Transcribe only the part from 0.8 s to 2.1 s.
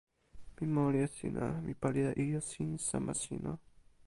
e sina. mi pali